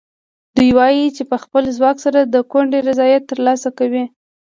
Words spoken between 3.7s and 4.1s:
کوي.